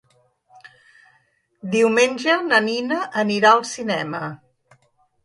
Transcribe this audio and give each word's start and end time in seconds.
Diumenge 1.75 2.37
na 2.45 2.61
Nina 2.69 2.97
anirà 3.25 3.53
al 3.59 3.63
cinema. 3.73 4.23